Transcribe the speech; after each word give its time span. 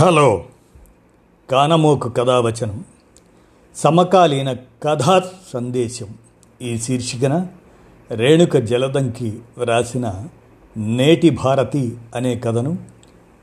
Hello. 0.00 0.44
కానమోకు 1.50 2.08
కథావచనం. 2.08 2.84
సమకాలీన 3.76 4.56
కథా 4.82 5.30
సందేశం. 5.52 6.08
ఈ 6.62 6.78
శీర్షికన 6.78 7.46
రేణుక 8.10 8.56
జలదంకి 8.56 9.38
వ్రాసిన 9.58 10.28
నేటి 10.76 11.30
భారతి 11.30 11.98
అనే 12.14 12.34
కథను 12.34 12.78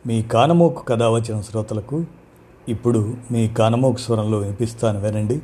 మీ 0.07 0.21
కానమోకు 0.21 0.83
కథావచనం 0.83 1.44
శ్రోతలకు 1.44 2.05
ఇప్పుడు 2.69 3.17
మీ 3.31 3.47
కానమోకు 3.47 3.97
స్వరంలో 3.97 4.37
వినిపిస్తాను 4.37 5.01
వినండి. 5.01 5.40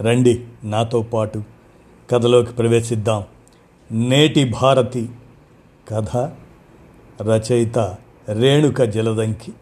రండి 0.00 0.44
నాతో 0.64 1.02
పాటు 1.02 1.42
కథలోకి 2.10 2.52
ప్రవేశిద్దాం. 2.52 3.24
నేటి 3.92 4.44
భారతి 4.44 5.10
కథ 5.88 6.16
రచయిత 7.22 7.78
రేణుక 8.28 8.82
జలదంకి. 8.82 9.52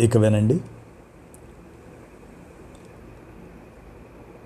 ఇక 0.00 0.16
వినండి 0.16 0.60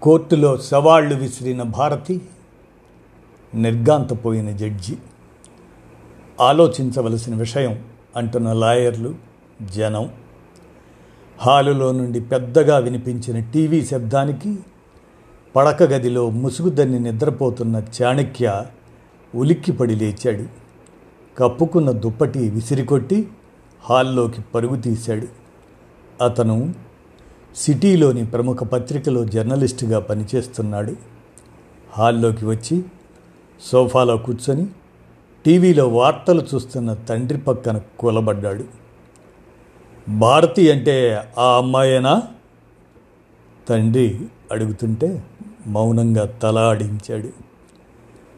కోర్టులో 0.03 0.57
సవాళ్ళు 0.57 1.15
విసిరిన 1.15 1.63
భారతి 1.63 2.21
నిర్గాంతపోయిన 3.55 4.51
జడ్జి. 4.51 4.97
ఆలోచించవలసిన 6.41 7.35
విషయం 7.35 7.85
అంటున్న 8.17 8.53
లాయర్లు 8.53 9.15
జనం. 9.63 10.11
హాలులో 11.39 11.93
నుండి 11.93 12.21
పెద్దగా 12.21 12.79
వినిపించిన 12.79 13.51
టీవీ 13.51 13.85
శబ్దానికి 13.85 14.59
పడక 15.57 15.83
గదిలో 15.83 16.31
ముసుగుదన్ని 16.31 16.99
నిద్రపోతున్న 17.01 17.83
చాణక్య 18.03 18.67
ఉలిక్కిపడి 19.35 19.95
లేచాడు. 19.95 20.45
కప్పుకున్న 21.39 21.91
దుప్పటి 21.91 22.51
విసిరికొట్టి 22.51 23.29
హాల్లోకి 23.85 24.43
పరుగు 24.43 24.77
తీశాడు. 24.77 25.44
అతను 26.21 26.75
సిటీలోని 27.57 28.27
ప్రముఖ 28.27 28.57
పత్రికలో 28.57 29.25
జర్నలిస్టుగా 29.25 29.99
పనిచేస్తున్నాడు. 29.99 30.97
హాల్లోకి 31.93 32.47
వచ్చి 32.47 32.85
సోఫాలో 33.61 34.17
కూర్చొని 34.17 34.67
టీవీలో 35.45 35.89
వార్తలు 35.89 36.47
చూస్తున్న 36.55 36.95
తండ్రి 36.95 37.39
పక్కన 37.39 37.81
కూలబడ్డాడు. 37.99 38.65
భారతి 40.11 40.73
అంటే 40.73 41.23
ఆ 41.39 41.57
అమ్మాయేనా? 41.57 42.23
తండ్రి 43.69 44.21
అడుగుతుంటే 44.53 45.25
మౌనంగా 45.67 46.27
తల 46.27 46.59
ఆడించాడు. 46.59 47.29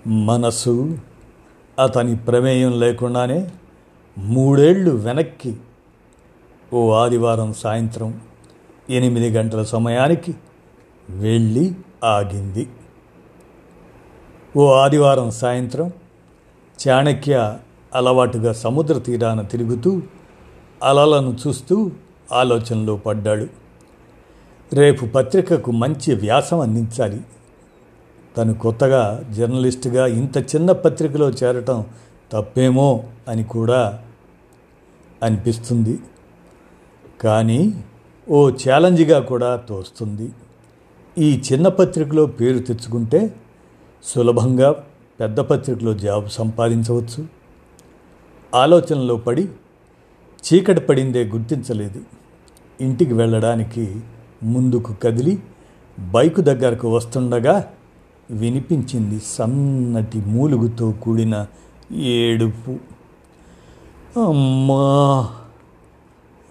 మనసు 0.09 0.99
అతని 1.83 2.17
ప్రమేయం 2.17 2.81
లేకుండానే 2.81 3.51
మూడేళ్ళు 4.19 4.91
వెనక్కి 4.91 5.57
ఓ 6.73 6.93
ఆదివారం 6.93 7.53
సాయంత్రం 7.53 8.21
ఎనిమిది 8.91 9.31
గంటల 9.31 9.63
సమయానికి 9.63 10.35
వెళ్ళి 11.11 11.75
ఆగింది. 12.05 12.69
ఓ 14.57 14.73
ఆదివారం 14.73 15.31
సాయంత్రం 15.31 15.93
చాణక్య 16.89 17.59
అలవాటుగా 17.95 18.53
సముద్ర 18.53 18.99
తీరాన 18.99 19.43
తిరుగుతూ 19.43 20.03
అలలను 20.83 21.37
చూస్తూ 21.47 21.91
ఆలోచనలో 22.33 22.97
పడ్డాడు. 22.97 23.47
రేపు 24.73 25.07
పత్రికకు 25.07 25.73
మంచి 25.73 26.15
వ్యాసం 26.15 26.61
అందించాలి. 26.61 27.21
తను 28.37 28.55
కొత్తగా 28.55 29.25
జర్నలిస్టుగా 29.31 30.07
ఇంత 30.07 30.39
చిన్న 30.39 30.73
పత్రికలో 30.73 31.31
చేరటం 31.31 31.85
తప్పేమో 32.33 33.05
అని 33.29 33.45
కూడా 33.45 34.03
అనిపిస్తుంది. 35.23 35.99
కానీ 37.21 37.85
ఓ 38.29 38.51
ఛాలెంజ్గా 38.51 39.21
కూడా 39.21 39.57
తోస్తుంది. 39.57 40.33
ఈ 41.19 41.43
చిన్న 41.53 41.69
పత్రికలో 41.69 42.27
పేరు 42.27 42.59
తెచ్చుకుంటే 42.59 43.37
సులభంగా 44.03 44.85
పెద్ద 45.21 45.41
పత్రికలో 45.41 45.95
జాబ్ 45.95 46.29
సంపాదించవచ్చు. 46.29 47.27
ఆలోచనలో 48.55 49.17
పడి 49.17 49.49
చీకటి 50.45 50.81
పడిందే 50.81 51.25
గుర్తించలేదు. 51.25 52.01
ఇంటికి 52.81 53.15
వెళ్ళడానికి 53.15 54.01
ముందుకు 54.43 54.93
కదిలి 54.93 55.43
బైకు 55.99 56.41
దగ్గరకు 56.41 56.89
వస్తుండగా 56.89 57.73
వినిపించింది 58.31 59.21
సన్నటి 59.21 60.19
మూలుగుతో 60.19 60.93
కూడిన 60.93 61.47
ఏడుపు. 61.93 62.71
అమ్మా! 64.21 65.31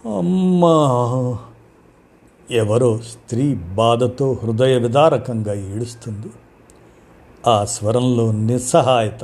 అమ్మా! 0.07 1.39
ఎవరో 2.51 2.97
స్త్రీ 2.97 3.55
బాధతో 3.55 4.39
హృదయ 4.43 4.77
విదారకంగా 4.77 5.53
ఏడుస్తుంది. 5.53 6.27
ఆ 7.47 7.65
స్వరంలో 7.65 8.31
నిస్సహాయత. 8.31 9.23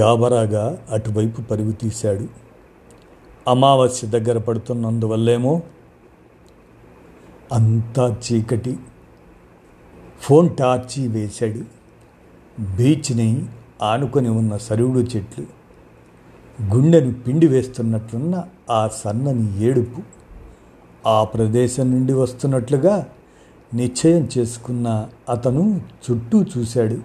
గాబరాగా 0.00 0.82
అటువైపు 0.90 1.40
పరుగు 1.40 1.72
తీశాడు. 1.72 2.28
అమావాస్య 3.48 4.08
దగ్గర 4.08 4.38
పడుతున్నందువల్లేమో? 4.38 5.62
అంతా 7.52 8.16
చీకటి. 8.16 8.76
ఫోన్ 10.20 10.56
టార్చి 10.56 11.08
వేశాడు. 11.08 11.64
బీచ్ని 12.76 13.46
ఆనుకొని 13.82 14.28
ఉన్న 14.28 14.56
సరువుడు 14.56 14.98
చెట్లు. 14.98 15.59
గుండెను 16.68 17.12
పిండి 17.12 17.46
వేస్తున్నట్లున్న 17.46 18.44
ఆ 18.70 18.88
సన్నని 19.04 19.64
ఏడుపు 19.64 20.02
ఆ 21.08 21.24
ప్రదేశం 21.24 21.90
నుండి 21.90 22.12
వస్తున్నట్లుగా 22.12 23.06
నిశ్చయం 23.74 24.28
చేసుకున్న 24.38 25.08
అతను 25.28 25.80
చుట్టూ 26.10 26.44
చూశాడు. 26.58 26.98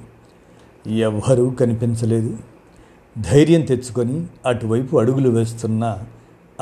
ఎవ్వరూ 0.90 1.50
కనిపించలేదు. 1.50 2.38
ధైర్యం 3.22 3.62
తెచ్చుకొని 3.62 4.26
అటువైపు 4.46 4.98
అడుగులు 4.98 5.30
వేస్తున్న 5.30 5.98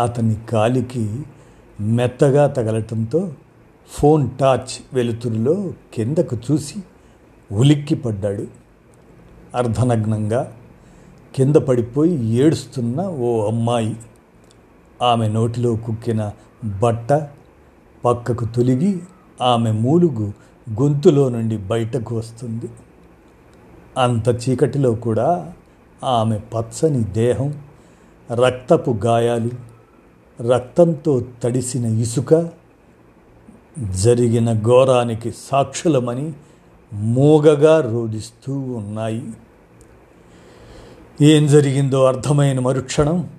అతని 0.02 0.36
కాలికి 0.50 1.20
మెత్తగా 1.80 2.48
తగలటంతో 2.48 3.34
ఫోన్ 3.90 4.30
టార్చ్ 4.40 4.96
వెలుతురులో 4.96 5.74
కిందకు 5.94 6.38
చూసి 6.52 6.76
ఉలిక్కి 7.52 7.96
పడ్డాడు 7.96 8.48
అర్ధనగ్నంగా 9.56 10.54
కింద 11.36 11.56
పడిపోయి 11.56 12.26
ఏడుస్తున్న 12.26 13.02
ఓ 13.02 13.48
అమ్మాయి. 13.48 13.96
ఆమె 15.02 15.28
నోటిలో 15.28 15.76
కుక్కిన 15.76 16.32
బట్ట 16.80 17.14
పక్కకు 18.06 18.46
తొలిగి 18.46 19.00
ఆమె 19.42 19.72
మూలుగు 19.72 20.34
గొంతులో 20.82 21.30
నుండి 21.30 21.58
బయటకు 21.58 22.18
వస్తుంది. 22.18 22.70
అంత 23.98 24.50
చీకటిలో 24.50 24.94
కూడా 24.94 25.54
ఆమె 26.04 26.40
పచ్చని 26.40 27.04
దేహం 27.04 27.64
రక్తపు 28.32 28.92
గాయాలు 28.92 29.50
రక్తంతో 30.44 31.26
తడిసిన 31.44 31.86
ఇసుక 31.86 32.50
జరిగిన 34.02 34.62
ఘోరానికి 34.62 35.34
సాక్షులమని 35.52 36.34
మూగగా 36.94 37.82
రోధిస్తూ 37.82 38.60
ఉన్నాయి. 38.60 39.24
ఏం 41.22 41.48
జరిగిందో 41.48 42.06
అర్థమైన 42.06 42.60
మరుక్షణం 42.60 43.30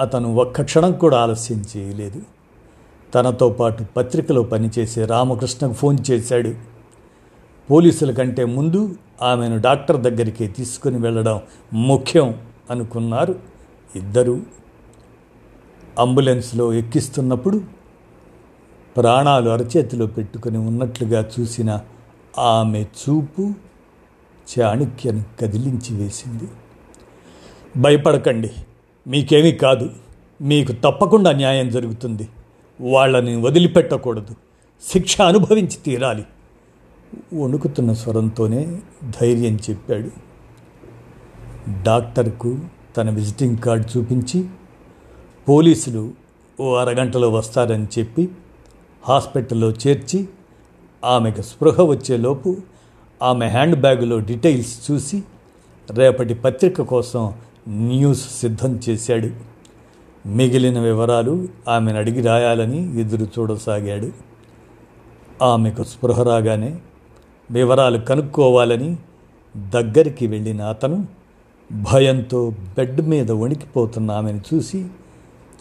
అతను 0.00 0.34
ఒక్క 0.34 0.62
క్షణం 0.62 0.92
కూడా 0.92 1.18
ఆలస్యం 1.18 1.64
చేయలేదు. 1.76 2.22
తనతో 3.14 3.48
పాటు 3.48 3.84
పత్రికలో 3.96 4.42
పనిచేసే 4.42 5.06
రామకృష్ణకు 5.06 5.72
ఫోన్ 5.72 5.98
చేశాడు. 6.10 6.54
పోలీసుల 7.70 8.10
కంటే 8.10 8.44
ముందు 8.44 8.96
ఆమెను 9.22 9.60
డాక్టర్ 9.60 10.00
దగ్గరికి 10.00 10.46
తీసుకుని 10.46 10.98
వెళ్ళడం 10.98 11.40
ముఖ్యం 11.74 12.34
అనుకున్నారు 12.70 13.38
ఇద్దరు. 13.96 14.40
అంబులెన్స్లో 15.98 16.72
ఎక్కిస్తున్నప్పుడు 16.72 17.60
ప్రాణాలు 18.96 19.50
అరచేతిలో 19.50 20.06
పెట్టుకుని 20.06 20.58
ఉన్నట్లుగా 20.58 21.30
చూసిన 21.40 21.80
ఆమె 22.38 22.82
చూపు 22.82 23.52
చాణుక్యను 24.58 25.24
కదిలించి 25.40 25.96
వేసింది. 25.96 26.44
భయపడకండి. 27.76 28.50
మీకేమీ 29.06 29.52
కాదు. 29.52 29.90
మీకు 30.40 30.72
తప్పకుండా 30.72 31.32
న్యాయం 31.32 31.68
జరుగుతుంది. 31.68 32.28
వాళ్ళని 32.80 33.36
వదిలిపెట్టకూడదు. 33.36 34.34
శిక్ష 34.90 35.20
అనుభవించి 35.20 35.76
తీరాలి. 35.86 36.24
వణుకుతున్న 37.34 37.92
స్వరంతోనే 37.92 38.80
ధైర్యం 39.22 39.56
చెప్పాడు. 39.56 40.10
డాక్టర్కు 41.82 42.58
తన 42.96 43.10
విజిటింగ్ 43.10 43.56
కార్డు 43.56 43.98
చూపించి 43.98 44.48
పోలీసులు 45.48 46.12
ఓ 46.60 46.74
అరగంటలో 46.74 47.30
వస్తారని 47.30 47.86
చెప్పి 47.98 48.28
హాస్పిటల్లో 49.08 49.70
చేర్చి 49.70 50.28
ఆమెకు 51.04 51.42
స్పృహ 51.42 51.82
వచ్చేలోపు 51.82 52.56
ఆమె 53.22 53.46
హ్యాండ్ 53.46 53.80
బ్యాగులో 53.80 54.18
డీటెయిల్స్ 54.18 54.90
చూసి 54.90 55.22
రేపటి 55.90 56.34
పత్రిక 56.34 56.82
కోసం 56.82 57.32
న్యూస్ 57.68 58.40
సిద్ధం 58.40 58.80
చేశాడు. 58.88 59.30
మిగిలిన 60.28 60.80
వివరాలు 60.80 61.48
ఆమెను 61.68 61.98
అడిగి 61.98 62.20
రాయాలని 62.20 63.00
ఎదురు 63.00 63.24
చూడసాగాడు. 63.24 64.12
ఆమెకు 65.44 65.82
స్పృహ 65.82 66.22
రాగానే 66.22 66.78
వివరాలు 67.50 67.98
కనుక్కోవాలని 67.98 68.96
దగ్గరికి 69.70 70.26
వెళ్ళిన 70.26 70.62
అతను 70.62 71.06
భయంతో 71.92 72.50
బెడ్ 72.50 73.00
మీద 73.00 73.30
వణికిపోతున్న 73.30 74.10
ఆమెను 74.10 74.40
చూసి 74.54 74.86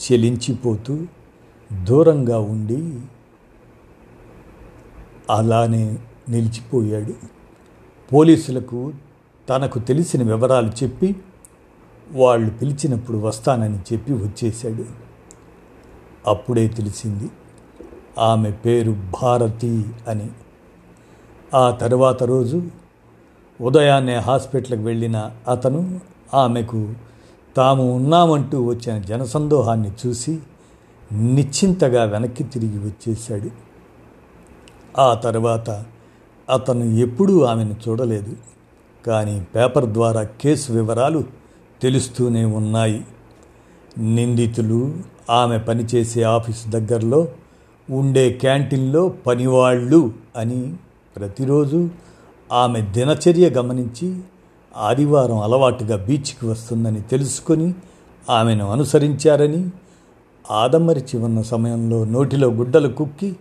చెలించిపోతూ 0.04 1.00
దూరంగా 1.84 2.40
ఉండి 2.40 3.00
అలానే 5.30 5.98
నిలిచిపోయాడు. 6.30 7.14
పోలీసులకు 8.14 8.94
తనకు 9.50 9.80
తెలిసిన 9.80 10.24
వివరాలు 10.24 10.72
చెప్పి 10.84 11.16
వాళ్ళు 12.14 12.50
పిలిచినప్పుడు 12.50 13.18
వస్తానని 13.18 13.78
చెప్పి 13.78 14.14
వచ్చేశాడు. 14.14 14.86
అప్పుడే 16.28 16.68
తెలిసింది 16.68 17.30
ఆమె 18.20 18.52
పేరు 18.52 18.96
భారతి 19.24 19.86
అని. 20.08 20.30
ఆ 21.56 21.72
తర్వాత 21.72 22.24
రోజు 22.24 22.64
ఉదయాన్నే 23.62 24.16
హాస్పిటల్కి 24.16 24.84
వెళ్ళిన 24.84 25.32
అతను 25.48 26.02
ఆమెకు 26.34 26.94
తాము 27.58 27.96
ఉన్నామంటూ 27.96 28.64
వచ్చిన 28.64 28.98
జనసందోహాన్ని 28.98 29.92
చూసి 30.08 30.40
నిశ్చింతగా 31.14 32.04
వెనక్కి 32.04 32.44
తిరిగి 32.44 32.80
వచ్చేశాడు. 32.80 33.50
ఆ 35.02 35.14
తర్వాత 35.14 35.86
అతను 36.50 36.84
ఎప్పుడూ 36.84 37.42
ఆమెను 37.42 37.76
చూడలేదు. 37.90 38.36
కానీ 39.08 39.48
పేపర్ 39.56 39.86
ద్వారా 39.86 40.24
కేసు 40.24 40.74
వివరాలు 40.74 41.43
తెలుస్తూనే 41.82 42.46
ఉన్నాయి. 42.46 43.04
నిందితులు 43.98 44.94
ఆమె 45.30 45.58
పనిచేసే 45.58 46.22
ఆఫీస్ 46.22 46.68
దగ్గరలో 46.68 47.28
ఉండే 47.90 48.30
క్యాంటీన్లో 48.30 49.10
పనివాళ్ళు 49.10 50.14
అని 50.38 50.74
ప్రతిరోజు 51.16 51.90
ఆమె 52.52 52.82
దినచర్య 52.82 53.50
గమనించి 53.50 54.20
ఆదివారం 54.78 55.38
అలవాటుగా 55.38 55.98
బీచ్కి 55.98 56.46
వస్తుందని 56.46 57.02
తెలుసుకొని 57.02 57.74
ఆమెను 58.30 58.72
అనుసరించారని 58.72 59.70
ఆదమరిచి 60.52 61.18
ఉన్న 61.18 61.42
సమయంలో 61.42 62.06
నోటిలో 62.06 62.48
గుడ్డలు 62.48 62.88
కుక్కి 62.88 63.36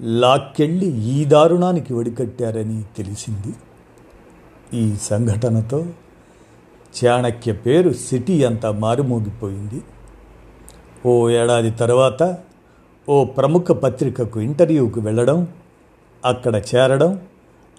లాక్కెళ్ళి 0.00 0.86
ఈ 0.86 1.24
దారుణానికి 1.24 1.94
వడికట్టారని 1.94 2.82
తెలిసింది. 2.96 3.52
ఈ 4.76 4.96
సంఘటనతో 5.02 5.86
చాణక్య 7.04 7.52
పేరు 7.52 7.92
సిటీ 7.92 8.44
అంతా 8.44 8.70
మారుమోగిపోయింది. 8.70 9.82
ఓ 11.06 11.28
ఏడాది 11.28 11.70
తర్వాత 11.70 12.36
ఓ 13.08 13.24
ప్రముఖ 13.24 13.62
పత్రికకు 13.62 14.40
ఇంటర్వ్యూకు 14.40 15.00
వెళ్ళడం 15.00 15.48
అక్కడ 16.24 16.62
చేరడం 16.74 17.20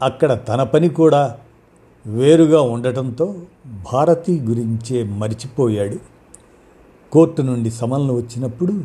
అక్కడ 0.02 0.40
తన 0.48 0.64
పని 0.64 0.90
కూడా 0.90 1.38
వేరుగా 2.06 2.62
ఉండటంతో 2.62 3.36
భారతి 3.94 4.40
గురించే 4.40 5.04
మరిచిపోయాడు. 5.04 6.00
కోర్టు 7.12 7.42
నుండి 7.42 7.72
సమన్లు 7.72 8.14
వచ్చినప్పుడు 8.14 8.84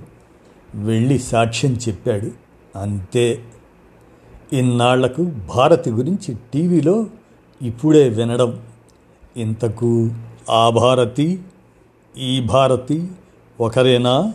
వెళ్ళి 0.74 1.18
సాక్ష్యం 1.18 1.78
చెప్పాడు. 1.88 2.30
అంతే. 2.78 3.42
ఇన్నాళ్ళకు 4.52 5.22
భారతి 5.56 5.90
గురించి 5.90 6.36
టీవీలో 6.54 7.06
ఇప్పుడే 7.62 8.08
వినడం. 8.08 8.60
ఇంతకు 9.38 10.10
ఆ 10.50 10.70
భారతి 10.70 11.42
ఈ 12.18 12.40
భారతి 12.40 13.08
ఒకరేనా? 13.60 14.32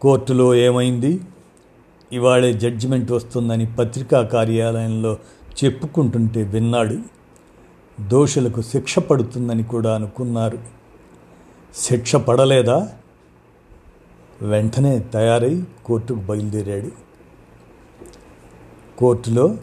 కోర్టులో 0.00 0.54
ఏమైంది? 0.54 1.20
ఇవాళే 2.12 2.52
జడ్జిమెంట్ 2.52 3.12
వస్తుందని 3.12 3.66
పత్రికా 3.66 4.22
కార్యాలయంలో 4.22 5.18
చెప్పుకుంటుంటే 5.64 6.42
విన్నాడు. 6.42 6.98
దోషులకు 8.08 8.62
శిక్ష 8.62 8.98
పడుతుందని 8.98 9.62
కూడా 9.62 9.94
అనుకున్నారు. 9.94 10.58
శిక్ష 11.76 12.16
పడలేదా? 12.16 12.92
వెంటనే 14.42 14.98
తయారై 14.98 15.62
కోర్టుకు 15.84 16.18
బయలుదేరాడు. 16.18 16.90
కోర్టులో 18.98 19.56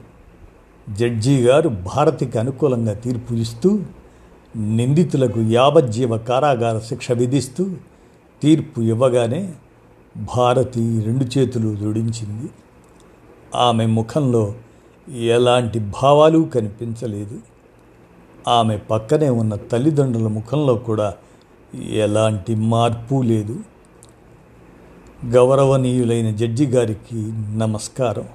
జడ్జి 0.89 1.41
గారు 1.41 1.69
భారతికి 1.69 2.39
అనుకూలంగా 2.39 2.93
తీర్పు 2.93 3.33
ఇస్తూ 3.33 3.79
నిందితులకు 4.55 5.41
యావజ్జీవ 5.41 6.17
కారాగార 6.17 6.79
శిక్ష 6.79 7.11
విధిస్తూ 7.11 7.69
తీర్పు 8.41 8.81
ఇవ్వగానే 8.81 9.53
భారతి 10.37 11.01
రెండు 11.01 11.39
చేతులు 11.39 11.75
జోడించింది 11.75 12.49
ఆమె 13.55 13.85
ముఖంలో 13.85 14.53
ఎలాంటి 15.19 15.79
భావాలు 15.79 16.39
కనిపించలేదు. 16.39 17.39
ఆమె 18.47 18.77
పక్కనే 18.77 19.29
ఉన్న 19.29 19.55
తల్లిదండ్రుల 19.55 20.27
ముఖంలో 20.27 20.75
కూడా 20.75 21.13
ఎలాంటి 21.89 22.55
మార్పు 22.55 23.21
లేదు. 23.21 23.59
గౌరవనీయులైన 25.25 26.35
జడ్జి 26.35 26.65
గారికి 26.65 27.31
నమస్కారం. 27.57 28.27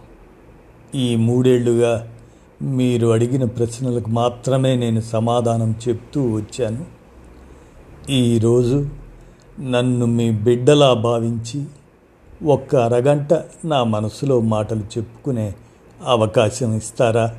ఈ 0.94 1.16
మూడేళ్ళుగా 1.16 2.15
మీరు 2.62 3.06
అడిగిన 3.08 3.44
ప్రశ్నలకు 3.44 4.10
మాత్రమే 4.10 4.76
నేను 4.76 5.00
సమాధానం 5.00 5.74
చెప్తూ 5.88 6.32
వచ్చాను. 6.32 6.86
ఈరోజు 8.10 8.88
నన్ను 9.60 10.06
మీ 10.06 10.30
బిడ్డలా 10.30 10.92
భావించి 10.92 11.64
ఒక్క 12.46 12.76
అరగంట 12.76 13.32
నా 13.64 13.84
మనసులో 13.84 14.40
మాటలు 14.40 14.80
చెప్పుకునే 14.80 15.54
అవకాశం 16.04 16.76
ఇస్తారా? 16.76 17.34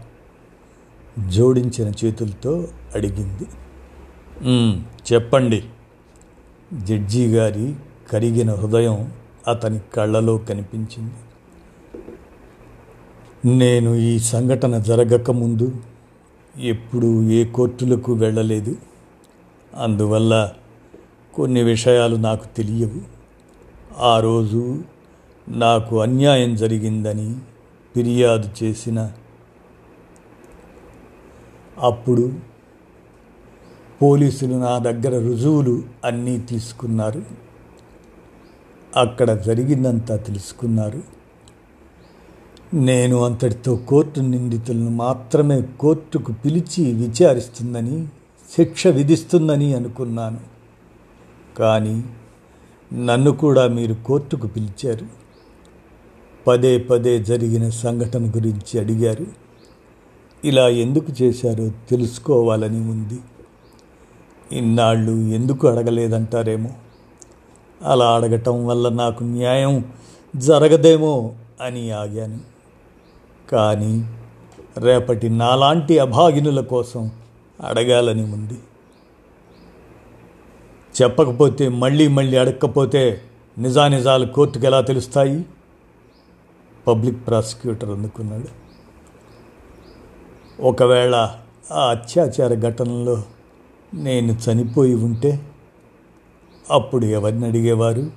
జోడించిన 1.28 1.92
చేతులతో 2.06 2.68
అడిగింది. 2.96 3.48
చెప్పండి. 5.14 5.64
జడ్జి 6.74 7.28
గారి 7.28 7.76
కరిగిన 8.12 8.54
హృదయం 8.54 9.12
అతని 9.48 9.80
కళ్ళలో 9.94 10.38
కనిపించింది. 10.38 11.14
నేను 13.48 13.96
ఈ 13.96 14.20
సంఘటన 14.20 14.80
జరగకముందు 14.80 15.76
ఎప్పుడూ 16.60 17.24
ఏ 17.24 17.44
కోర్టులకు 17.44 18.14
వెళ్ళలేదు. 18.14 18.76
అందువల్ల 19.76 20.52
కొన్ని 21.34 21.64
విషయాలు 21.64 22.16
నాకు 22.16 22.56
తెలియవు. 22.58 23.02
ఆ 23.98 24.20
రోజు 24.20 24.84
నాకు 25.50 26.02
అన్యాయం 26.02 26.56
జరిగిందని 26.56 27.36
ఫిర్యాదు 27.96 28.50
చేసిన 28.64 29.12
అప్పుడు 31.80 32.32
పోలీసులు 34.02 34.54
నా 34.54 34.78
దగ్గర 34.78 35.20
రుజువులు 35.20 35.84
అన్నీ 36.06 36.40
తీసుకున్నారు. 36.40 37.24
అక్కడ 38.96 39.32
జరిగిందంతా 39.32 40.16
తెలుసుకున్నారు. 40.16 41.17
నేను 42.74 43.26
అంతటితో 43.26 43.76
కోర్టు 43.76 44.20
నిందితులను 44.20 44.90
మాత్రమే 44.90 45.62
కోర్టుకు 45.62 46.32
పిలిచి 46.32 46.94
విచారిస్తుందని 46.94 48.08
శిక్ష 48.58 48.88
విధిస్తుందని 48.88 49.74
అనుకున్నాను. 49.74 50.40
కానీ 51.60 52.04
నన్ను 52.94 53.32
కూడా 53.32 53.68
మీరు 53.68 53.94
కోర్టుకు 53.94 54.48
పిలిచారు. 54.48 55.06
పదే 56.48 56.78
పదే 56.78 57.24
జరిగిన 57.24 57.70
సంఘటన 57.70 58.30
గురించి 58.30 58.80
అడిగారు. 58.80 59.26
ఇలా 60.46 60.70
ఎందుకు 60.70 61.24
చేశారో 61.24 61.70
తెలుసుకోవాలని 61.70 62.80
ఉంది. 62.80 63.20
ఇన్నాళ్ళు 64.52 65.12
ఎందుకు 65.12 65.68
అడగలేదంటారేమో? 65.68 66.70
అలా 67.84 68.16
అడగటం 68.16 68.68
వల్ల 68.68 68.90
నాకు 68.90 69.24
న్యాయం 69.24 69.86
జరగదేమో 70.36 71.34
అని 71.62 71.92
ఆగాను. 71.92 72.57
కానీ 73.52 74.18
రేపటి 74.78 75.30
నాలాంటి 75.30 76.00
అభాగినుల 76.00 76.62
కోసం 76.62 77.12
అడగాలని 77.66 78.24
ఉంది. 78.24 78.60
చెప్పకపోతే 81.02 81.70
మళ్ళీ 81.70 82.08
మళ్ళీ 82.08 82.38
అడగకపోతే 82.38 83.22
నిజానిజాలు 83.58 84.26
కోర్టుకు 84.26 84.66
ఎలా 84.66 84.82
తెలుస్తాయి? 84.82 85.46
పబ్లిక్ 86.88 87.28
ప్రాసిక్యూటర్ 87.28 87.90
అందుకున్నాడు. 87.90 88.68
ఒకవేళ 90.62 91.36
ఆ 91.72 91.90
అత్యాచార 91.90 92.56
ఘటనలో 92.56 93.24
నేను 93.94 94.32
చనిపోయి 94.32 94.96
ఉంటే 94.96 95.52
అప్పుడు 96.72 97.06
ఎవరిని 97.06 97.46
అడిగేవారు? 97.46 98.12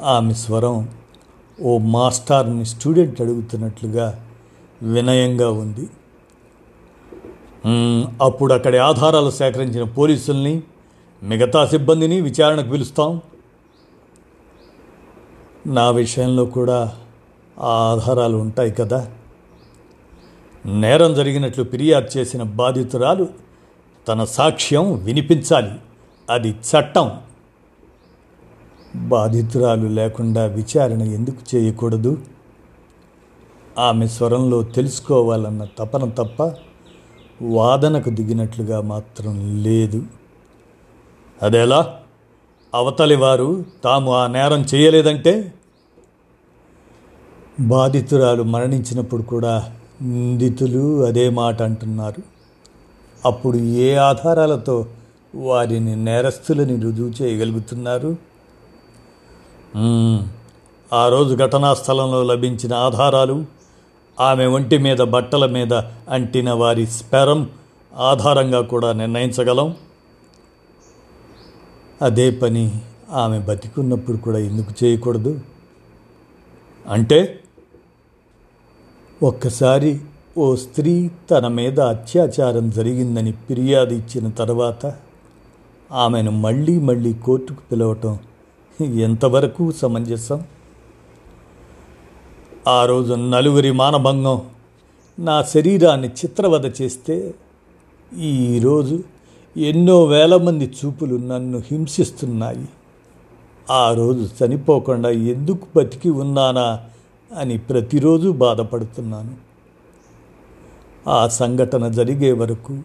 ఆమె 0.00 0.34
స్వరం 0.34 0.88
ఓ 1.60 1.78
మాస్టర్ని 1.78 2.64
స్టూడెంట్ 2.64 3.20
అడుగుతున్నట్లుగా 3.20 4.24
వినయంగా 4.82 5.50
ఉంది. 5.50 5.90
అప్పుడు 8.22 8.54
అక్కడి 8.54 8.78
ఆధారాలు 8.78 9.30
సేకరించిన 9.30 9.84
పోలీసుల్ని 9.84 10.62
మిగతా 11.22 11.66
సిబ్బందిని 11.66 12.20
విచారణకు 12.20 12.70
పిలుస్తాం. 12.70 13.20
నా 15.66 15.90
విషయంలో 15.90 16.44
కూడా 16.44 16.94
ఆ 17.58 17.68
ఆధారాలు 17.68 18.36
ఉంటాయి 18.36 18.70
కదా. 18.70 19.10
నేరం 20.66 21.14
జరిగినట్లు 21.14 21.64
ఫిర్యాదు 21.64 22.18
చేసిన 22.18 22.42
బాధితురాలు 22.42 23.28
తన 24.08 24.24
సాక్ష్యం 24.24 25.04
వినిపించాలి. 25.04 25.70
అది 26.30 26.48
చట్టం. 26.48 27.10
బాధితురాలు 28.96 29.88
లేకుండా 29.88 30.44
విచారణ 30.44 31.02
ఎందుకు 31.02 31.56
చేయకూడదు? 31.56 32.18
ఆమె 33.78 34.06
స్వరంలో 34.06 34.62
తెలుసుకోవాలన్న 34.62 35.66
తపన 35.78 36.10
తప్ప 36.10 36.52
వాదనకు 37.42 38.10
దిగినట్లుగా 38.10 38.80
మాత్రం 38.80 39.62
లేదు. 39.62 40.02
అదేలా? 41.42 41.96
అవతలి 42.74 43.16
వారు 43.16 43.64
తాము 43.84 44.14
ఆ 44.14 44.26
నేరం 44.26 44.64
చేయలేదంటే? 44.74 45.54
బాధితురాలు 47.60 48.42
మరణించినప్పుడు 48.42 49.22
కూడా 49.22 49.72
నిందితులు 50.02 51.04
అదే 51.04 51.30
మాట 51.30 51.62
అంటున్నారు. 51.62 52.22
అప్పుడు 53.24 53.56
ఏ 53.56 53.94
ఆధారాలతో 53.94 54.86
వారిని 55.34 55.96
నేరస్తులని 55.96 56.80
రుజువు 56.80 57.22
చేయగలుగుతున్నారు? 57.22 58.31
ఆ 60.92 61.08
రోజు 61.08 61.36
ఘటనా 61.36 61.74
స్థలంలో 61.74 62.22
లభించిన 62.22 62.74
ఆధారాలు 62.74 63.46
ఆమె 64.20 64.46
ఒంటి 64.46 64.78
మీద 64.78 64.98
బట్టల 64.98 65.46
మీద 65.46 65.72
అంటిన 66.08 66.52
వారి 66.52 66.86
స్పెరం 66.86 67.50
ఆధారంగా 67.94 68.60
కూడా 68.60 68.92
నిర్ణయించగలం. 68.92 69.76
అదే 72.02 72.30
పని 72.30 72.80
ఆమె 73.12 73.38
బతికున్నప్పుడు 73.38 74.16
కూడా 74.16 74.38
ఎందుకు 74.38 74.84
చేయకూడదు? 74.84 75.40
అంటే 76.88 77.40
ఒక్కసారి 79.22 80.00
ఓ 80.38 80.54
స్త్రీ 80.54 81.10
తన 81.30 81.48
మీద 81.48 81.80
అత్యాచారం 81.80 82.70
జరిగిందని 82.70 83.32
ఫిర్యాదు 83.32 83.94
ఇచ్చిన 83.94 84.30
తర్వాత 84.30 84.92
ఆమెను 85.92 86.30
మళ్ళీ 86.30 86.78
మళ్ళీ 86.78 87.12
కోర్టుకు 87.12 87.60
పిలవటం 87.72 88.18
ఎంతవరకు 88.80 89.72
సమంజసం? 89.72 90.44
ఆ 92.68 92.86
రోజు 92.86 93.14
నలుగురి 93.14 93.72
మానభంగం 93.72 94.42
నా 95.18 95.42
శరీరాన్ని 95.42 96.08
చిత్రవద 96.08 96.82
చేస్తే 96.82 97.34
ఈరోజు 98.18 99.00
ఎన్నో 99.56 100.04
వేల 100.04 100.36
మంది 100.36 100.72
చూపులు 100.84 101.16
నన్ను 101.16 101.58
హింసిస్తున్నాయి. 101.58 102.68
ఆ 103.70 103.94
రోజు 103.94 104.44
చనిపోకుండా 104.44 105.10
ఎందుకు 105.10 105.66
బతికి 105.76 106.10
ఉన్నానా 106.10 106.80
అని 107.36 107.58
ప్రతిరోజు 107.58 108.28
బాధపడుతున్నాను. 108.28 109.34
ఆ 111.08 111.28
సంఘటన 111.28 111.88
జరిగే 111.88 112.32
వరకు 112.32 112.78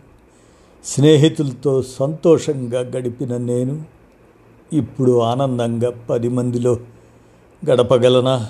స్నేహితులతో 0.85 1.81
సంతోషంగా 1.81 2.79
గడిపిన 2.79 3.37
నేను 3.37 3.96
ఇప్పుడు 4.73 5.19
ఆనందంగా 5.19 5.91
పది 6.09 6.29
మందిలో 6.29 6.77
గడపగలనా? 7.69 8.49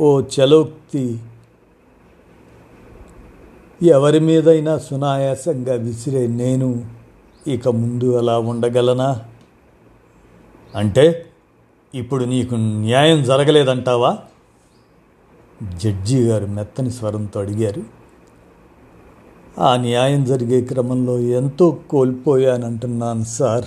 ఓ 0.00 0.20
చలోక్తి! 0.20 1.18
ఎవరి 3.82 4.20
మీదైనా 4.20 4.78
సునాయాసంగా 4.78 5.74
విసిరే 5.74 6.26
నేను 6.26 6.84
ఇక 7.46 7.68
ముందు 7.68 8.18
అలా 8.18 8.38
ఉండగలనా? 8.38 9.22
అంటే 10.74 11.32
ఇప్పుడు 11.94 12.24
నీకు 12.24 12.54
న్యాయం 12.54 13.22
జరగలేదంటావా? 13.22 14.18
జడ్జి 15.62 16.22
గారు 16.22 16.46
మెత్తని 16.46 16.90
స్వరంతో 16.90 17.40
అడిగారు. 17.40 17.82
ఆ 19.58 19.76
న్యాయం 19.76 20.24
జరిగే 20.24 20.60
క్రమంలో 20.60 21.18
ఎంతో 21.18 21.78
కోల్పోయానంటున్నాను 21.90 23.24
సార్. 23.24 23.64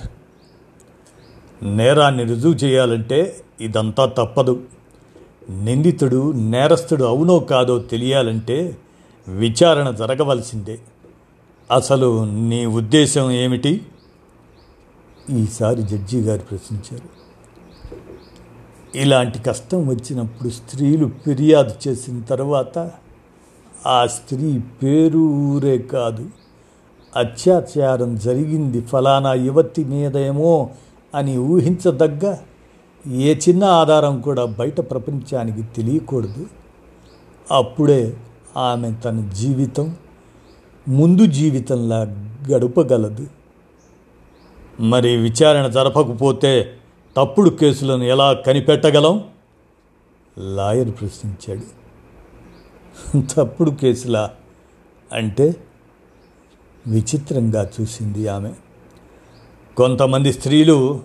నేరాన్ని 1.63 2.23
రుజువు 2.23 2.53
చేయాలంటే 2.53 3.41
ఇదంతా 3.61 4.05
తప్పదు. 4.05 4.63
నిందితుడు 5.49 6.31
నేరస్తుడు 6.31 7.03
అవునో 7.03 7.39
కాదో 7.39 7.79
తెలియాలంటే 7.79 8.77
విచారణ 9.27 9.91
జరగవలసిందే. 9.91 10.79
అసలు 11.71 12.23
నీ 12.23 12.65
ఉద్దేశం 12.65 13.31
ఏమిటి? 13.31 13.85
ఈసారి 15.29 15.83
జడ్జి 15.83 16.19
గారు 16.21 16.39
ప్రశ్నించారు. 16.39 17.19
ఇలాంటి 18.97 19.39
కష్టం 19.39 19.87
వచ్చినప్పుడు 19.87 20.49
స్త్రీలు 20.49 21.11
ఫిర్యాదు 21.25 21.75
చేసిన 21.87 22.21
తర్వాత 22.21 22.91
ఆ 23.87 24.05
స్త్రీ 24.05 24.59
పేరు 24.83 25.19
ఊరే 25.19 25.77
కాదు. 25.77 26.29
అత్యాచారం 27.15 28.15
జరిగింది 28.15 28.81
ఫలానా 28.81 29.33
యువతి 29.33 29.83
మీదేమో 29.83 30.69
అని 31.15 31.37
ఊహించదగ్గ 31.37 32.35
ఏ 33.07 33.35
చిన్న 33.35 33.63
ఆధారం 33.63 34.21
కూడా 34.21 34.45
బయట 34.45 34.79
ప్రపంచానికి 34.79 35.61
తెలియకూడదు. 35.61 36.45
అప్పుడే 37.51 38.17
ఆమె 38.57 38.91
తన 39.05 39.29
జీవితం 39.29 39.95
ముందు 40.87 41.25
జీవితంలా 41.25 42.01
గడపగలదు. 42.51 43.27
మరి 44.79 45.17
విచారణ 45.17 45.67
జరపకపోతే 45.67 46.73
తప్పుడు 47.17 47.49
కేసులను 47.49 48.03
ఎలా 48.03 48.33
కనిపెట్టగలం? 48.33 49.23
లాయర్ 50.37 50.91
ప్రశ్నించాడు. 50.91 51.79
తప్పుడు 53.33 53.71
కేసులా? 53.71 54.31
అంటే 55.13 55.55
విచిత్రంగా 56.87 57.69
చూసింది 57.81 58.27
ఆమె. 58.27 58.51
కొంతమంది 59.79 60.33
స్త్రీలు 60.33 60.99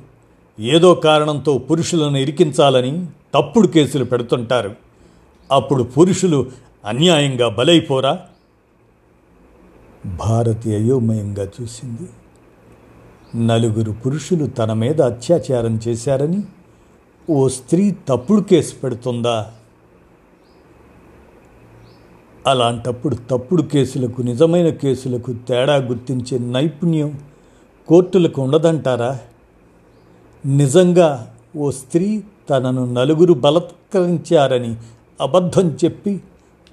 ఏదో 0.61 0.95
కారణంతో 0.95 1.59
పురుషులను 1.59 2.17
ఇరికించాలని 2.17 3.07
తప్పుడు 3.35 3.67
కేసులు 3.67 4.05
పెడుతుంటారు. 4.05 4.75
అప్పుడు 5.53 5.83
పురుషులు 5.83 6.47
అన్యాయంగా 6.85 7.49
బలైపోరా? 7.49 8.21
భారతి 10.07 10.75
అయోమయంగా 10.75 11.49
చూసింది. 11.63 12.09
నలుగురు 13.47 13.93
పురుషులు 13.93 14.47
తన 14.47 14.73
మీద 14.73 15.01
అత్యాచారం 15.01 15.81
చేశారని 15.89 16.43
ఓ 17.31 17.49
స్త్రీ 17.49 17.97
తప్పుడు 18.09 18.41
కేసు 18.41 18.75
పెడుతుందా? 18.75 19.53
అలాంటప్పుడు 22.47 23.15
తప్పుడు 23.15 23.63
కేసులకు 23.63 24.23
నిజమైన 24.23 24.69
కేసులకు 24.69 25.33
తేడా 25.33 25.77
గుర్తించే 25.77 26.39
నైపుణ్యం 26.39 27.21
కోర్టులకు 27.89 28.43
ఉండదంటారా? 28.43 29.19
నిజంగా 30.47 31.35
ఓ 31.57 31.71
స్త్రీ 31.71 32.23
తనను 32.51 32.93
నలుగురు 32.93 33.33
బలత్కరించారని 33.33 34.77
అబద్ధం 35.21 35.79
చెప్పి 35.85 36.21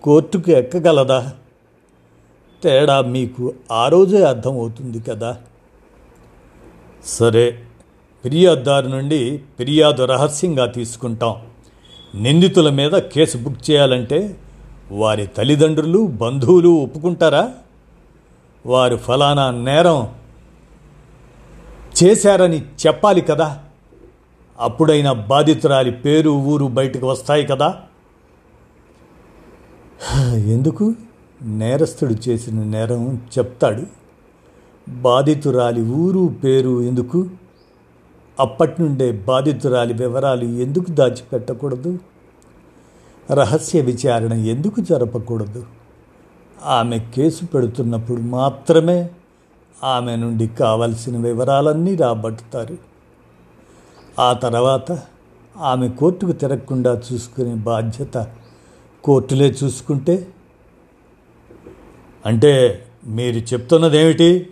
కోర్టుకు 0.03 0.51
ఎక్కగలదా? 0.51 1.34
తేడా 2.63 3.01
మీకు 3.01 3.53
ఆ 3.72 3.88
రోజే 3.88 4.24
అర్థమవుతుంది 4.24 5.00
కదా? 5.00 5.38
సరే 7.06 7.60
ఫిర్యాదుదారు 8.24 8.88
నుండి 8.88 9.41
ఫిర్యాదు 9.58 10.03
రహస్యంగా 10.03 10.65
తీసుకుంటాం. 10.65 11.36
నిందితుల 12.15 12.70
మీద 12.70 12.91
కేసు 12.91 13.38
బుక్ 13.38 13.72
చేయాలంటే 13.72 14.38
వారి 14.91 15.27
తల్లిదండ్రులు 15.27 16.08
బంధువులు 16.08 16.70
ఒప్పుకుంటారా? 16.70 17.53
వారు 18.65 18.96
ఫలానా 18.96 19.51
నేరం 19.51 20.08
చేశారని 22.03 22.62
చెప్పాలి 22.88 23.22
కదా? 23.22 23.60
అప్పుడైనా 24.60 25.13
బాధితురాలి 25.13 25.91
పేరు 25.91 26.29
ఊరు 26.29 26.65
బయటకు 26.65 27.08
వస్తాయి 27.08 27.46
కదా? 27.46 27.81
ఎందుకు? 30.36 30.93
నేరస్తుడు 31.41 32.15
చేసిన 32.29 32.63
నేరం 32.63 33.15
చెప్తాడు. 33.15 33.84
బాధితురాలి 34.89 35.81
ఊరు 35.81 36.36
పేరు 36.43 36.81
ఎందుకు? 36.81 37.25
అప్పటి 38.39 38.81
నుండే 38.81 39.12
బాధితురాలి 39.12 39.93
వివరాలు 39.93 40.43
ఎందుకు 40.43 40.91
దాచిపెట్టకూడదు? 40.91 42.00
రహస్య 43.31 43.81
విచారణ 43.81 44.34
ఎందుకు 44.34 44.81
జరపకూడదు? 44.81 45.65
ఆమె 46.65 47.00
కేసు 47.00 47.46
పెడుతున్నప్పుడు 47.46 48.22
మాత్రమే 48.22 49.10
ఆమె 49.84 50.16
నుండి 50.16 50.48
కావలసిన 50.48 51.18
వివరాలన్నీ 51.18 51.96
రాబట్టుతారు. 51.96 52.78
ఆ 54.20 54.34
తర్వాత 54.34 55.00
ఆమె 55.58 55.90
కోర్టుకు 55.90 56.32
తిరగకుండా 56.32 57.02
చూసుకునే 57.14 57.56
బాధ్యత 57.56 58.28
కోర్టులే 59.04 59.56
చూసుకుంటే. 59.64 60.28
అంటే 62.26 62.86
మీరు 63.06 63.36
చెప్తున్నదేమిటి? 63.36 64.50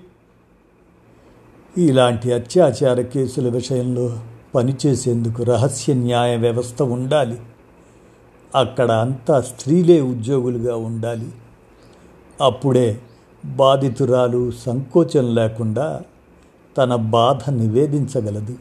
ఇలాంటి 1.77 2.33
అత్యాచార 2.33 3.01
కేసుల 3.01 3.49
విషయంలో 3.49 4.19
పనిచేసేందుకు 4.55 5.43
రహస్య 5.43 5.93
న్యాయ 5.93 6.37
వ్యవస్థ 6.37 6.81
ఉండాలి. 6.81 7.41
అక్కడ 8.55 8.91
అంతా 8.91 9.41
స్త్రీలే 9.41 10.01
ఉద్యోగులుగా 10.01 10.75
ఉండాలి. 10.75 11.29
అప్పుడే 12.41 13.01
బాధితురాలు 13.45 14.51
సంకోచం 14.51 15.35
లేకుండా 15.35 16.01
తన 16.77 16.95
బాధ 16.95 17.49
నివేదించగలదు. 17.49 18.55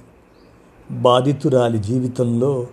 బాధితురాలి 0.90 1.78
జీవితంలో 1.78 2.66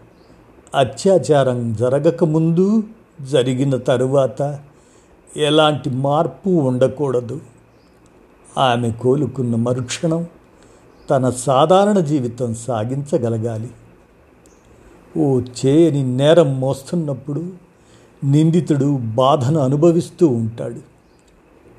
అత్యాచారం 0.75 1.73
జరగకముందు 1.73 2.83
జరిగిన 3.31 3.77
తరువాత 3.77 4.59
ఎలాంటి 5.37 5.89
మార్పు 5.89 6.49
ఉండకూడదు. 6.49 7.41
ఆమె 8.57 8.91
కోలుకున్న 8.91 9.55
మరుక్షణం 9.55 10.25
తన 11.09 11.29
సాధారణ 11.29 11.99
జీవితం 11.99 12.55
సాగించగలగాలి. 12.55 13.69
ఓ 15.17 15.39
చేయని 15.39 16.03
నేరం 16.03 16.59
మోస్తున్నప్పుడు 16.59 17.45
నిందితుడు 18.23 18.99
బాధను 19.01 19.59
అనుభవిస్తూ 19.59 20.27
ఉంటాడు. 20.27 20.94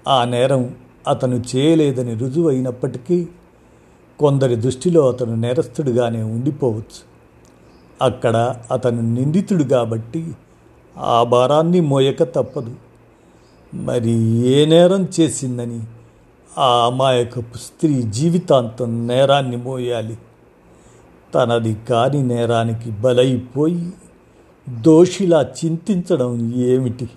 ఆ 0.08 0.25
నేరం 0.25 0.75
అతను 1.08 1.42
చేయలేదని 1.56 2.14
రుజువైనప్పటికీ 2.14 3.28
కొందరి 4.18 4.56
దృష్టిలో 4.56 5.08
అతను 5.08 5.34
నేరస్తుడిగానే 5.34 6.22
ఉండిపోవచ్చు. 6.22 7.16
అక్కడ 8.02 8.56
అతను 8.70 9.00
నిందితుడు 9.00 9.64
కాబట్టి 9.64 10.32
ఆ 10.98 11.22
భారాన్ని 11.22 11.80
మోయక 11.80 12.22
తప్పదు. 12.22 12.75
మరి 13.75 14.10
ఏ 14.48 14.64
నేరం 14.64 15.08
చేసిందని 15.20 15.80
ఆ 16.58 16.86
అమాయకపు 16.86 17.58
స్త్రీ 17.58 18.02
జీవితాంతం 18.02 19.06
నేరాన్ని 19.06 19.56
మోయాలి. 19.56 20.18
తనది 21.34 21.75
కాని 21.75 22.22
నేరానికి 22.22 22.90
బలైపోయి 22.90 23.92
దోషిలా 24.80 25.42
చింతించడం 25.42 26.54
ఏమిటి? 26.54 27.10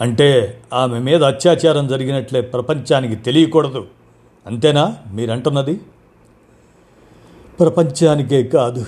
అంటే 0.00 0.62
ఆమె 0.72 0.98
మీద 0.98 1.24
అత్యాచారం 1.24 1.88
జరిగినట్లే 1.88 2.40
ప్రపంచానికి 2.40 3.16
తెలియకూడదు. 3.16 3.86
అంతేనా? 4.46 4.96
మీరంటున్నది? 5.12 5.80
ప్రపంచానికే 7.60 8.42
కాదు 8.42 8.86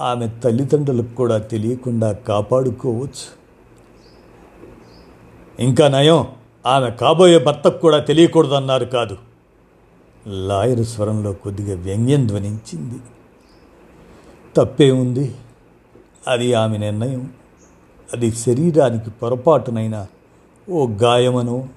ఆమె 0.00 0.28
తల్లిదండ్రులకు 0.28 1.14
కూడా 1.14 1.38
తెలియకుండా 1.38 2.12
కాపాడుకోవచ్చు. 2.12 3.38
ఇంకా 5.60 5.88
నయం 5.88 6.26
ఆమె 6.66 6.90
కాబోయే 6.90 7.38
భర్తకు 7.38 7.78
కూడా 7.78 7.98
తెలియకూడదు 7.98 8.54
అన్నారు 8.54 8.84
కాదు. 8.84 9.18
లాయర్ 10.26 10.86
స్వరంలో 10.86 11.32
కొద్దిగా 11.32 11.82
వ్యంగ్యం 11.82 12.26
ధ్వనించింది. 12.26 12.98
తప్పే 14.56 14.90
ఉంది. 14.90 15.34
అది 16.28 16.54
ఆమె 16.54 16.76
నిర్ణయం. 16.76 17.32
అది 18.12 18.32
శరీరానికి 18.32 19.10
పొరపాటునైనా 19.10 20.06
ఓ 20.70 20.86
గాయమను 20.86 21.68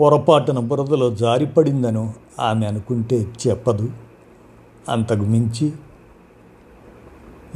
పొరపాటున 0.00 0.58
బురదలో 0.58 1.14
జారిపడిందనో 1.14 2.12
ఆమె 2.40 2.66
అనుకుంటే 2.66 3.26
చెప్పదు. 3.48 3.92
అంతకు 4.88 5.22
మించి 5.22 5.72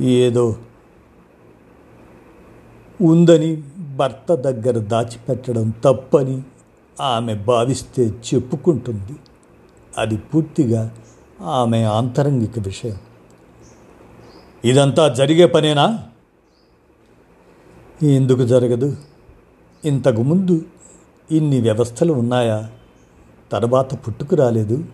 ఏదో 0.00 0.56
ఉందని 3.00 3.62
భర్త 3.96 4.35
దగ్గర 4.35 4.78
దాచిపెట్టడం 4.78 5.70
తప్పని 5.70 6.42
ఆమె 7.00 7.35
భావిస్తే 7.35 8.02
చెప్పుకుంటుంది. 8.02 9.16
అది 9.99 10.16
పూర్తిగా 10.16 10.94
ఆమె 11.42 11.82
ఆంతరంగిక 11.82 12.58
విషయం. 12.58 12.96
ఇదంతా 14.64 15.08
జరిగే 15.08 15.46
పనేనా? 15.46 16.04
ఎందుకు 18.02 18.47
జరగదు? 18.47 18.97
ఇంతకుముందు 19.84 20.65
ఇన్ని 21.30 21.60
వ్యవస్థలు 21.60 22.12
ఉన్నాయా? 22.12 22.71
తర్వాత 23.52 23.95
పుట్టుకు 23.95 24.36
రాలేదు. 24.36 24.84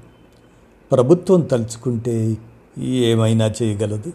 ప్రభుత్వం 0.93 1.41
తలుచుకుంటే 1.41 2.37
ఏమైనా 2.79 3.53
చేయగలదు. 3.63 4.13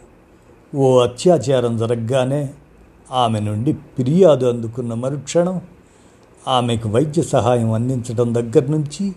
ఓ 0.78 1.00
అత్యాచారం 1.00 1.78
జరగగానే 1.78 2.50
ఆమె 3.12 3.40
నుండి 3.40 3.74
ఫిర్యాదు 3.74 4.46
అందుకున్న 4.46 4.94
మరుక్షణం 4.94 5.62
ఆమెకు 6.48 6.90
వైద్య 6.90 7.22
సహాయం 7.22 7.72
అందించడం 7.72 8.36
దగ్గర 8.36 8.72
నుంచి 8.72 9.16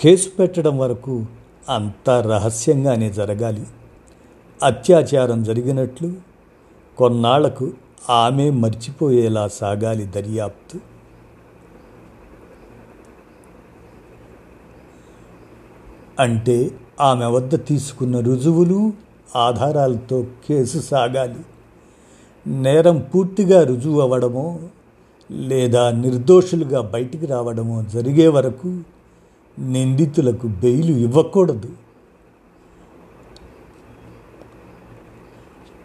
కేసు 0.00 0.28
పెట్టడం 0.38 0.78
వరకు 0.78 1.26
అంతా 1.68 2.20
రహస్యంగానే 2.20 3.10
జరగాలి. 3.10 3.66
అత్యాచారం 4.62 5.42
జరిగినట్లు 5.42 6.12
కొన్నాళ్ళకు 6.98 7.70
ఆమె 8.10 8.50
మర్చిపోయేలా 8.50 9.48
సాగాలి 9.48 10.04
దర్యాప్తు. 10.04 10.78
అంటే 16.20 16.70
ఆమె 17.00 17.26
వద్ద 17.26 17.66
తీసుకున్న 17.66 18.20
రుజువులు 18.20 18.92
ఆధారాలతో 19.36 20.26
కేసు 20.48 20.78
సాగాలి. 20.78 21.38
నేరం 22.46 22.98
పూర్తిగా 23.14 23.64
రుజువు 23.64 24.00
అవ్వడమో 24.00 24.58
లేదా 25.30 25.90
నిర్దోషులుగా 25.90 26.80
బయటికి 26.80 27.26
రావడమో 27.26 27.82
జరిగే 27.82 28.28
వరకు 28.28 28.80
నిందితులకు 29.58 30.46
బెయిలు 30.46 30.92
ఇవ్వకూడదు. 30.92 31.81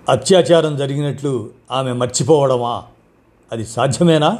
అత్యాచారం 0.10 0.78
జరిగినట్లు 0.78 1.50
ఆమె 1.72 1.94
మర్చిపోవడమా? 1.94 2.84
అది 3.52 3.66
సాధ్యమేనా? 3.66 4.40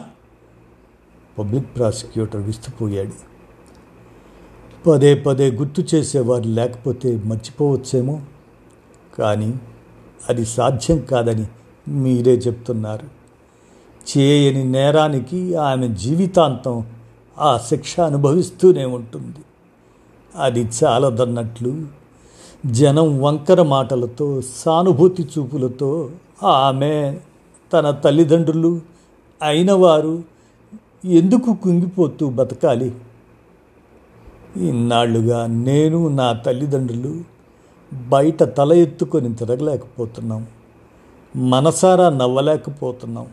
పబ్లిక్ 1.40 1.76
ప్రాసిక్యూటర్ 1.76 2.42
విస్తుపోయాడు. 2.42 3.12
పదే 4.90 5.16
పదే 5.16 5.52
గుర్తు 5.52 5.96
చేసేవారు 5.96 6.44
లేకపోతే 6.44 7.22
మర్చిపోవచ్చేమో? 7.26 8.22
కానీ 9.20 9.60
అది 10.30 10.46
సాధ్యం 10.46 11.00
కాదని 11.00 11.48
మీరే 11.88 12.32
చెప్తున్నారు. 12.32 13.06
చేయని 14.18 14.64
నేరానికి 14.64 15.56
ఆమె 15.56 15.88
జీవితాంతం 15.88 16.86
ఆ 17.40 17.58
శిక్ష 17.58 18.00
అనుభవిస్తూనే 18.00 18.86
ఉంటుంది. 18.86 19.38
అది 20.36 20.70
చాలదన్నట్లు 20.84 21.97
జనం 22.72 23.22
వంకర 23.22 23.62
మాటలతో 23.62 24.42
సానుభూతి 24.56 25.24
చూపులతో 25.24 26.10
ఆమె 26.44 27.20
తన 27.74 27.92
తల్లిదండ్రులు 27.92 28.82
అయినవారు 29.42 30.24
ఎందుకు 31.06 31.54
కుంగిపోతూ 31.54 32.30
బతకాలి? 32.30 32.96
ఇన్నాళ్ళుగా 34.58 35.46
నేను 35.46 36.08
నా 36.08 36.34
తల్లిదండ్రులు 36.34 37.22
బయట 38.10 38.44
తల 38.44 38.74
ఎత్తుకొని 38.74 39.36
తిరగలేకపోతున్నాం. 39.36 40.48
మనసారా 41.36 42.10
నవ్వలేకపోతున్నాం. 42.10 43.28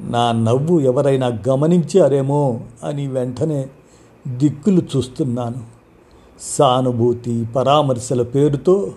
నా 0.00 0.32
నవ్వు 0.32 0.80
ఎవరైనా 0.80 1.40
గమనించారేమో 1.48 2.60
అని 2.84 3.06
వెంటనే 3.06 3.68
దిక్కులు 4.28 4.82
చూస్తున్నాను. 4.96 5.71
సానుభూతి 6.42 7.46
పరామర్శల 7.56 8.22
పేరుతో 8.22 8.92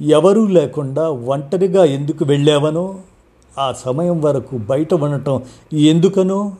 ఎవరూ 0.00 0.46
లేకుండా 0.46 1.10
ఒంటరిగా 1.10 1.84
ఎందుకు 1.84 2.24
వెళ్ళావనో 2.24 2.94
ఆ 3.58 3.72
సమయం 3.72 4.20
వరకు 4.20 4.58
బయట 4.58 4.94
ఉండటం 4.94 5.42
ఎందుకనో 5.72 6.52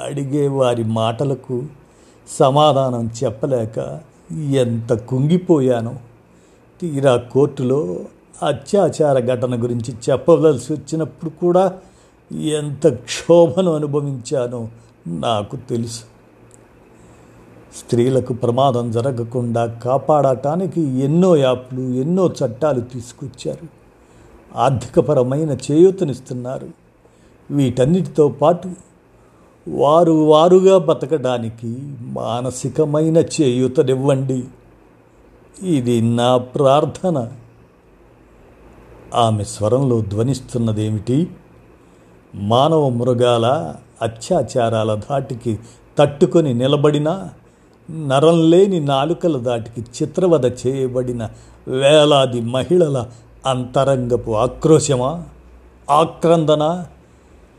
అడిగే 0.00 0.48
వారి 0.48 0.84
మాటలకు 0.84 1.62
సమాధానం 2.38 3.10
చెప్పలేక 3.24 4.00
ఎంత 4.52 4.92
కుంగిపోయానో. 4.92 5.94
తీరా 6.80 7.16
కోర్టులో 7.16 7.98
అత్యాచార 8.42 9.20
ఘటన 9.20 9.62
గురించి 9.62 9.94
చెప్పవలసి 10.10 10.72
వచ్చినప్పుడు 10.72 11.30
కూడా 11.30 11.72
ఎంత 12.32 12.88
క్షోభను 12.88 13.74
అనుభవించానో 13.74 14.68
నాకు 15.08 15.56
తెలుసు. 15.56 16.07
స్త్రీలకు 17.78 18.32
ప్రమాదం 18.32 18.90
జరగకుండా 18.90 19.66
కాపాడటానికి 19.66 20.80
ఎన్నో 20.80 21.36
యాప్లు 21.36 21.80
ఎన్నో 21.80 22.28
చట్టాలు 22.28 22.80
తీసుకొచ్చారు. 22.80 23.66
ఆర్థికపరమైన 24.56 25.50
చేయూతనిస్తున్నారు. 25.50 26.68
వీటన్నిటితో 27.50 28.28
పాటు 28.28 28.70
వారు 29.68 30.12
వారుగా 30.12 30.78
బతకడానికి 30.78 31.78
మానసికమైన 32.00 33.18
చేయూతనివ్వండి. 33.18 34.44
ఇది 35.62 36.00
నా 36.00 36.36
ప్రార్థన. 36.36 37.28
ఆమె 39.14 39.44
స్వరంలో 39.44 40.00
ధ్వనిస్తున్నదేమిటి? 40.00 41.30
మానవ 42.34 42.88
మృగాల 42.88 43.74
అత్యాచారాల 44.02 45.00
ధాటికి 45.10 45.58
తట్టుకొని 45.98 46.54
నిలబడిన 46.54 47.28
నరం 47.90 48.50
లేని 48.50 48.80
నాలుకల 48.80 49.38
దాటికి 49.38 49.80
చిత్రవద 49.80 50.44
చేయబడిన 50.44 51.30
వేలాది 51.68 52.40
మహిళల 52.40 53.06
అంతరంగపు 53.46 54.30
ఆక్రోశమా? 54.30 55.24
ఆక్రందన? 55.90 56.84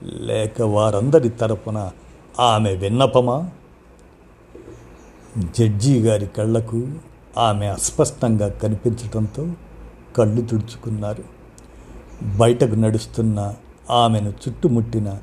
లేక 0.03 0.61
వారందరి 0.61 1.29
తరపున 1.29 1.91
ఆమె 2.39 2.73
విన్నపమా? 2.73 3.49
జడ్జి 5.59 5.99
గారి 5.99 6.27
కళ్ళకు 6.27 6.87
ఆమె 7.37 7.65
అస్పష్టంగా 7.65 8.47
కనిపించటంతో 8.47 9.47
కళ్ళు 10.17 10.41
తుడుచుకున్నారు. 10.41 11.23
బయటకు 12.37 12.75
నడుస్తున్న 12.75 13.53
ఆమెను 13.91 14.29
చుట్టుముట్టిన 14.29 15.17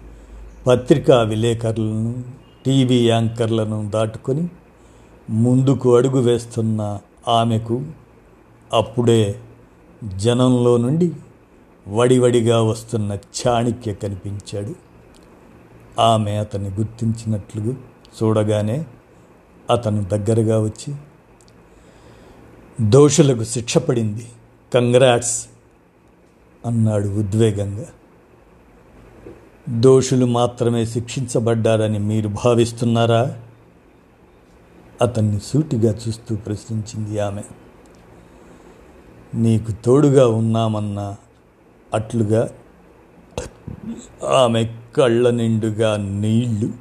పత్రికా 0.67 1.23
విలేకరులను 1.23 2.25
టీవీ 2.67 3.09
యాంకర్లను 3.09 3.91
దాటుకొని 3.95 4.49
ముందుకు 5.31 5.97
అడుగు 5.97 6.21
వేస్తున్న 6.21 7.01
ఆమెకు 7.29 7.85
అప్పుడే 8.73 9.41
జనంలో 10.17 10.77
నుండి 10.77 11.13
వడివడిగా 11.89 12.63
వస్తున్న 12.63 13.19
చాణిక్య 13.47 13.95
కనిపించాడు. 13.95 14.75
ఆమె 16.01 16.31
అతన్ని 16.31 16.71
గుర్తించినట్లు 16.71 17.73
చూడగానే 18.23 18.87
అతను 19.71 20.05
దగ్గరగా 20.05 20.61
వచ్చి 20.61 20.95
దోషులకు 22.81 23.45
శిక్ష 23.45 23.79
పడింది. 23.79 24.27
కంగ్రాట్స్ 24.75 25.47
అన్నాడు 26.67 27.09
ఉద్వేగంగా. 27.09 27.87
దోషులు 29.69 30.27
మాత్రమే 30.27 30.87
శిక్షించబడ్డారని 30.87 31.99
మీరు 31.99 32.29
భావిస్తున్నారా? 32.29 33.43
అతన్ని 35.03 35.41
సూటిగా 35.41 35.95
చూస్తూ 36.09 36.37
ప్రశ్నించింది 36.37 37.19
ఆమె. 37.21 37.43
నీకు 39.35 39.73
తోడుగా 39.73 40.29
ఉన్నామన్న 40.29 41.17
అట్లుగా? 41.95 42.49
ఆమె 44.29 44.69
కళ్ళ 44.97 45.31
నిండుగా 45.31 45.97
నీళ్ళు. 45.97 46.73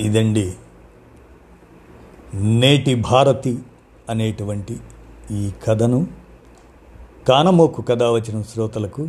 ఇదండి 0.00 0.54
నేటి 2.34 2.94
భారతి 2.94 3.58
అనేటువంటి 4.10 4.80
ఈ 5.30 5.52
కథను. 5.64 6.06
కానమోకు 7.28 7.82
కథ 7.82 8.02
వచ్చిన 8.02 8.42
శ్రోతలకు 8.42 9.08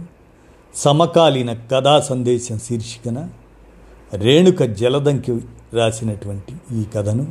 సమకాలీన 0.76 1.54
కథా 1.54 2.00
సందేశం 2.00 2.60
శీర్షికన 2.60 3.30
రేణుక 4.14 4.64
జలదంకి 4.64 5.42
రాసినటువంటి 5.74 6.76
ఈ 6.76 6.84
కథను 6.96 7.28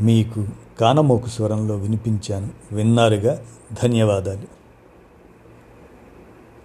మీకు 0.00 0.46
కానమోకు 0.80 1.28
స్వరంలో 1.28 1.76
వినిపించాను. 1.76 2.48
విన్నారుగా. 2.72 3.42
ధన్యవాదాలు. 3.82 4.61